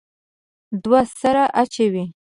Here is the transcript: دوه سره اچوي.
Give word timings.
دوه 0.83 1.01
سره 1.21 1.43
اچوي. 1.61 2.05